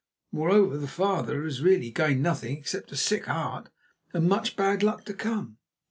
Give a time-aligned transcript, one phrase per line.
[0.31, 3.69] Moreover, the father has really gained nothing except a sick heart
[4.15, 5.57] and much bad luck to come."